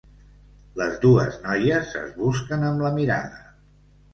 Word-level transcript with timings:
Les 0.81 0.95
dues 1.03 1.37
noies 1.43 1.91
es 2.01 2.17
busquen 2.23 2.67
amb 2.71 2.85
la 2.87 2.93
mirada. 2.99 3.45